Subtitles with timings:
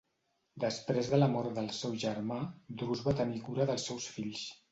[0.61, 2.39] Després de la mort del seu germà,
[2.83, 4.45] Drus va tenir cura dels seus fills.